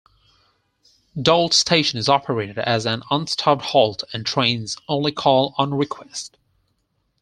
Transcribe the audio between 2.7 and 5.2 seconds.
an unstaffed halt and trains only